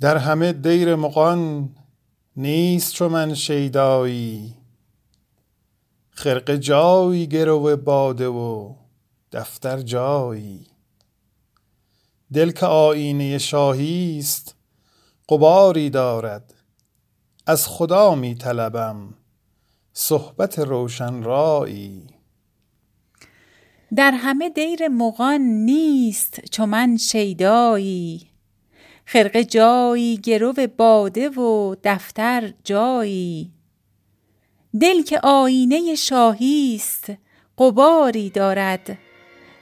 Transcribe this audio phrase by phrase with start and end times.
[0.00, 1.70] در همه دیر مغان
[2.36, 4.54] نیست چو من شیدایی.
[6.10, 8.74] خرقه جایی گرو باده و
[9.32, 10.66] دفتر جایی.
[12.32, 14.54] دل که آیینه شاهی است
[15.28, 16.54] غباری دارد.
[17.46, 19.14] از خدا می طلبم
[19.92, 22.06] صحبت روشن رایی.
[23.96, 28.31] در همه دیر مغان نیست چو من شیدایی.
[29.12, 33.50] خرقه جایی گرو باده و دفتر جایی.
[34.80, 37.12] دل که آیینه شاهی است
[37.58, 38.98] غباری دارد.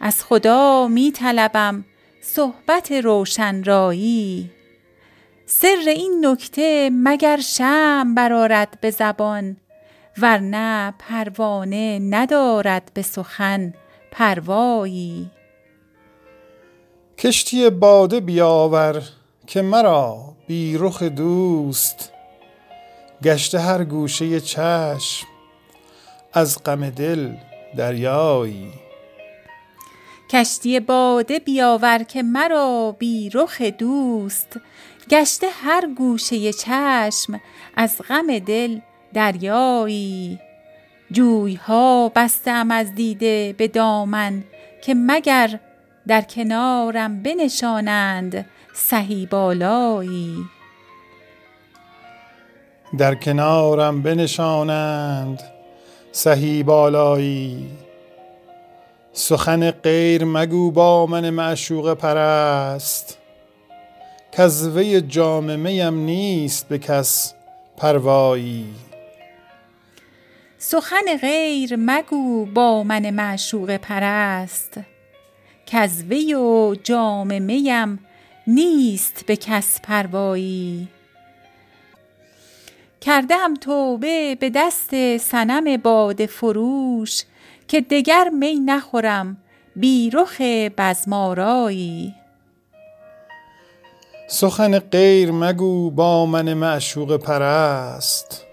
[0.00, 1.84] از خدا می طلبم
[2.20, 4.50] صحبت روشن رایی
[5.46, 9.56] سر این نکته مگر شمع برآرد به زبان؟
[10.18, 13.74] ورنه پروانه ندارد به سخن
[14.10, 15.30] پروایی.
[17.18, 19.02] کشتی باده بیاور
[19.46, 22.12] که مرا بی رخ دوست
[23.22, 25.26] گشته هر گوشه چشم
[26.32, 27.32] از غم دل
[27.76, 28.72] دریایی.
[30.30, 34.60] کشتی باده بیاور که مرا بی رخ دوست
[35.10, 37.40] گشته هر گوشه چشم
[37.76, 38.78] از غم دل
[39.14, 40.38] دریایی.
[41.10, 44.44] جویها بسته ام از دیده به دامن
[44.82, 45.60] که مگر
[46.06, 48.46] در کنارم بنشانند
[48.78, 50.44] سهی بالایی.
[52.98, 55.42] در کنارم بنشانند
[56.12, 57.70] سهی بالایی.
[59.12, 63.18] سخن غیر مگو با من معشوقه پرست.
[64.32, 67.34] کز وی جام میم نیست به کس
[67.76, 68.66] پروایی.
[70.58, 74.80] سخن غیر مگو با من معشوقه پرست.
[75.66, 78.05] کز وی و جام میم
[78.46, 80.88] نیست به کس پروایی.
[83.00, 87.22] کرده ام توبه به دست صنم باده فروش
[87.68, 89.36] که دگر می نخورم
[89.76, 90.40] بی رخ
[90.78, 92.14] بزم آرایی
[94.28, 98.44] سخن غیر مگو با من معشوقه پرست.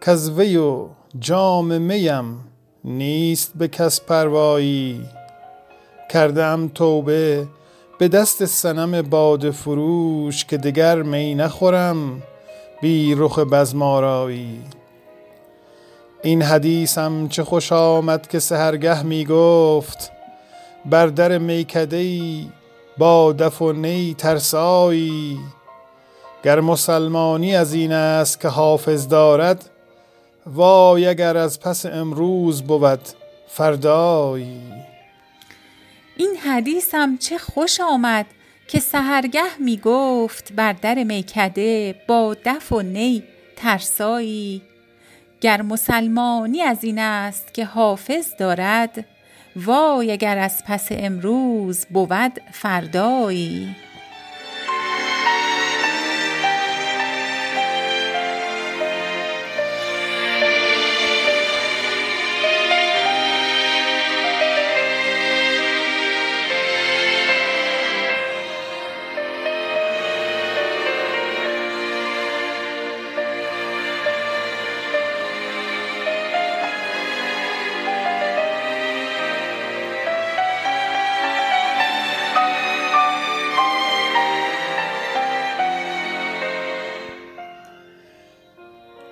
[0.00, 0.88] کز وی و
[1.18, 2.44] جام میم
[2.84, 5.00] نیست به کس پروایی.
[6.10, 7.46] کرده ام توبه
[7.98, 12.22] به دست صنم باده فروش که دگر می نخورم
[12.80, 14.60] بی رخ بزم آرایی
[16.22, 20.12] این حدیثم چه خوش آمد که سحرگه می گفت
[20.84, 22.48] بر در میکده ای
[22.98, 25.38] با دف و نی ترسایی.
[26.44, 29.70] گر مسلمانی از این است که حافظ دارد
[30.46, 33.00] وای اگر از پس امروز بود
[33.48, 34.60] فردایی.
[36.20, 38.26] این حدیثم چه خوش آمد
[38.68, 43.22] که سحرگه می گفت بر در میکده با دف و نی
[43.56, 44.62] ترسایی.
[45.40, 49.04] گر مسلمانی از این است که حافظ دارد
[49.56, 53.76] وای اگر از پس امروز بود فردایی.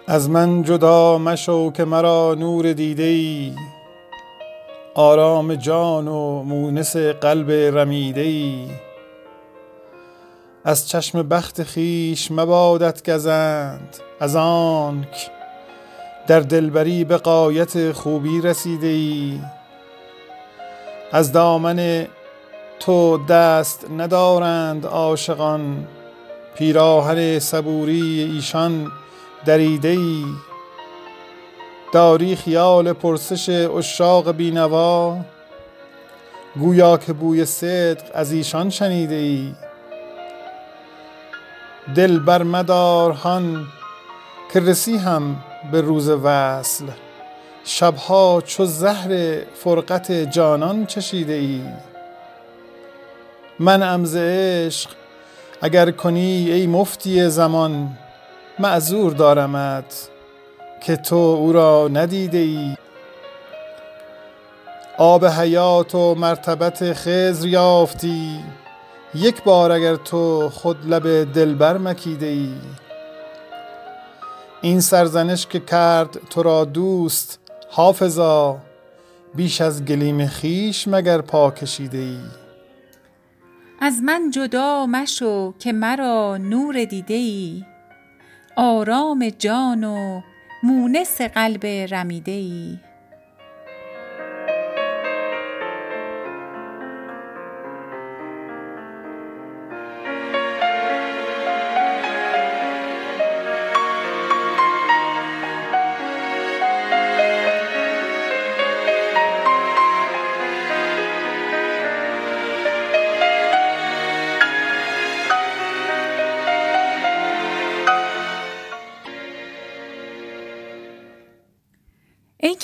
[0.08, 3.52] از من جدا مشو که مرا نور دیده ای
[4.94, 8.66] آرام جان و مونس قلب رمیده ای
[10.64, 13.96] از چشم بخت خویش مبادت گزند.
[14.20, 15.30] از آنک
[16.26, 19.40] در دلبری به غایت خوبی رسیده ای
[21.12, 22.06] از دامن
[22.80, 25.86] تو دست ندارند عاشقان.
[26.54, 28.92] پیراهن صبوری ایشان
[29.44, 30.24] دریده ای
[31.92, 35.16] داری خیال پرسش عشاق بینوا.
[36.60, 39.54] گویا که بوی صدق از ایشان شنیده ای
[41.94, 43.66] دل بر مدار هان
[44.52, 45.36] که رسی هم
[45.72, 46.84] به روز وصل.
[47.64, 51.62] شبها چو زهر فرقت جانان چشیده ای
[53.58, 54.90] منعم ز عشق
[55.62, 57.98] اگر کنی ای مفتی زمان.
[58.58, 60.08] معذور دارمت
[60.82, 62.76] که تو او را ندیده ای.
[64.98, 68.40] آب حیات و مرتبت خضر یافتی.
[69.14, 72.54] یک بار اگر تو خود لب دلبر مکیده ای.
[74.60, 77.38] این سرزنش که کرد تو را دوست
[77.70, 78.58] حافظا
[79.34, 82.18] بیش از گلیم خیش مگر پا کشیده ای.
[83.80, 87.64] از من جدا مشو که مرا نور دیده ای.
[88.58, 90.20] آرام جان و
[90.62, 92.78] مونس قلب رمیده ای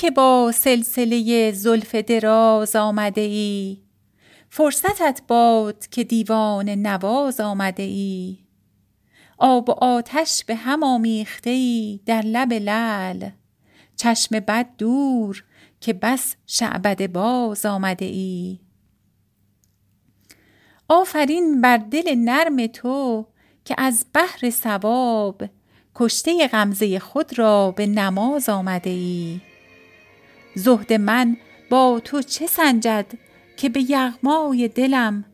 [0.03, 3.77] که با سلسله زلف دراز آمده ای.
[4.49, 8.37] فرصتت باد که دیوان نواز آمده ای.
[9.37, 13.29] آب و آتش به هم آمیخته ای در لب لعل.
[13.95, 15.43] چشم بد دور
[15.79, 18.59] که بس شعبد باز آمده ای.
[20.89, 23.25] آفرین بر دل نرم تو
[23.65, 25.43] که از بحر ثواب
[25.95, 29.52] کشته غمزه خود را به نماز آمده ای.
[30.55, 31.37] زهد من
[31.69, 33.05] با تو چه سنجد
[33.57, 35.25] که به یغمای دلم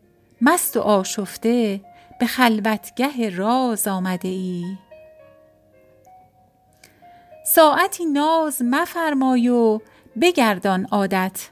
[0.42, 1.82] مست و آشفته
[2.20, 4.64] به خلوتگه راز آمده ای؟
[7.46, 9.80] ساعتی ناز مفرمای و
[10.22, 11.50] بگردان عادت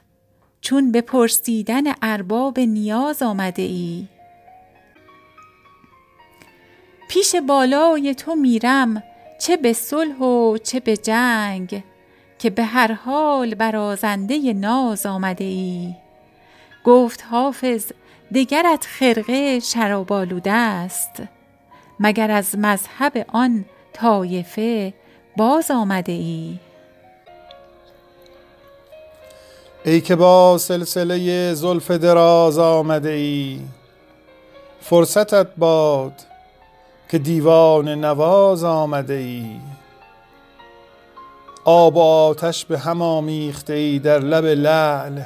[0.60, 4.08] چون به پرسیدن ارباب نیاز آمده ای.
[7.08, 9.02] پیش بالای تو میرم
[9.40, 11.82] چه به صلح و چه به جنگ
[12.38, 15.94] که به هر حال برازنده ناز آمده ای
[16.84, 17.92] گفت حافظ
[18.34, 21.22] دگرت خرقه شراب آلوده است.
[22.00, 24.94] مگر از مذهب آن طایفه
[25.36, 26.58] باز آمده ای
[29.84, 33.60] ای که با سلسله زلف دراز آمده ای
[34.80, 36.12] فرصتت باد
[37.10, 39.46] که دیوان نواز آمده ای
[41.64, 45.20] آب و آتش به هم آمیخته ای در لب لعل.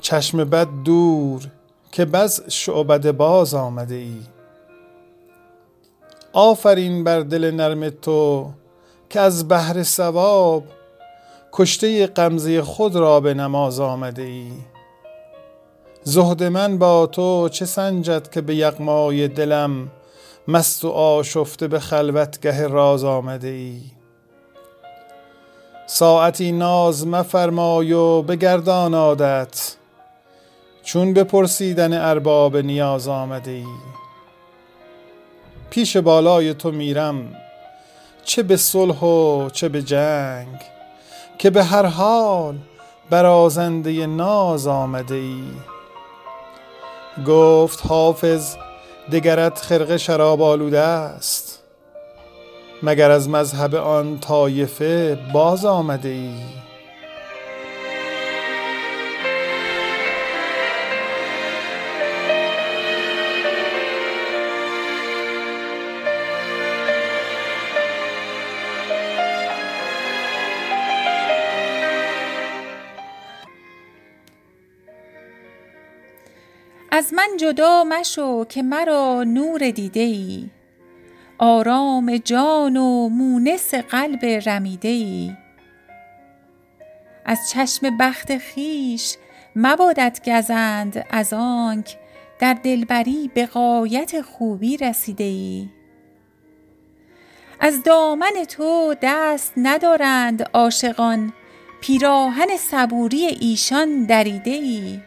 [0.00, 1.42] چشم بد دور
[1.92, 4.20] که بز شعبد باز آمده ای.
[6.32, 8.50] آفرین بر دل نرم تو
[9.10, 10.64] که از بحر ثواب
[11.52, 14.52] کشته غمزه خود را به نماز آمده ای.
[16.04, 19.90] زهد من با تو چه سنجد که به یغمای دلم
[20.48, 23.95] مست و آشفته به خلوتگه راز آمده ای.
[25.86, 29.74] ساعتی ناز مفرمای و بگردان عادت
[30.82, 33.66] چون به پرسیدن ارباب نیاز آمده ای
[35.70, 37.36] پیش بالای تو میرم
[38.24, 40.60] چه به صلح و چه به جنگ
[41.38, 42.58] که به هر حال
[43.10, 45.44] برازنده ناز آمده ای
[47.26, 48.56] گفت حافظ
[49.12, 51.55] دگرت خرقه شراب آلوده است.
[52.82, 56.34] مگر از مذهب آن طایفه باز آمده ای؟
[76.90, 80.50] از من جدا مشو که مرا نور دیده ای.
[81.38, 85.32] آرام جان و مونس قلب رمیده ای
[87.24, 89.16] از چشم بخت خیش
[89.56, 91.96] مبادت گزند از آنک
[92.38, 95.68] در دلبری به غایت خوبی رسیده ای
[97.60, 101.32] از دامن تو دست ندارند عاشقان
[101.80, 105.00] پیراهن صبوری ایشان دریده ای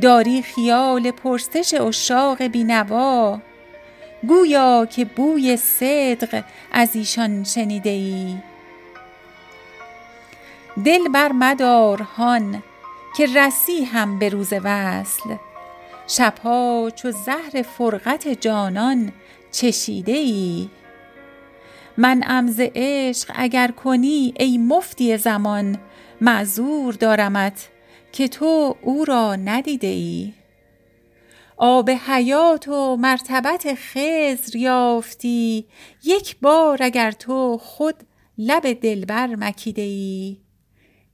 [0.00, 3.40] داری خیال پرسش عشاق بینوا
[4.28, 8.36] گویا که بوی صدق از ایشان شنیده ای
[10.84, 12.62] دل بر مدار هان
[13.16, 15.36] که رسی هم به روز وصل.
[16.08, 19.12] شبها چو زهر فرقت جانان
[19.52, 20.68] چشیده ای
[21.96, 25.78] من ز عشق اگر کنی ای مفتی زمان
[26.20, 27.68] معذور دارمت
[28.12, 30.32] که تو او را ندیده ای
[31.56, 35.66] آب حیات و مرتبت خضر یافتی.
[36.04, 37.94] یک بار اگر تو خود
[38.38, 40.36] لب دلبر مکیده ای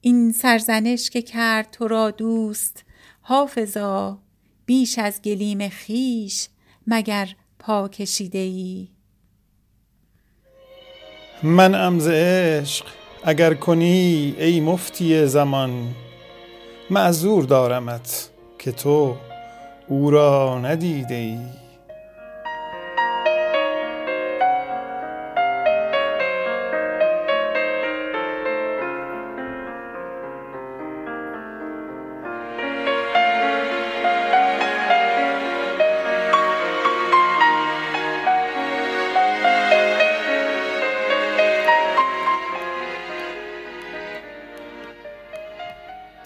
[0.00, 2.84] این سرزنش که کرد تو را دوست
[3.20, 4.18] حافظا
[4.66, 6.48] بیش از گلیم خیش
[6.86, 8.88] مگر پا کشیده ای
[11.42, 12.86] من امز عشق
[13.24, 15.94] اگر کنی ای مفتی زمان
[16.90, 19.16] معذور دارمت که تو
[19.92, 21.38] او را ندیده ای.